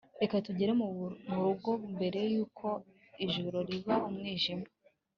[0.21, 2.67] Reka tugere murugo mbere yuko
[3.25, 4.67] ijoro riba umwijima